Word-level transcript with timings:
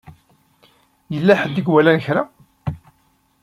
Yella 1.13 1.33
ḥedd 1.39 1.55
i 1.57 1.63
iwalan 1.65 1.99
kra? 2.05 2.23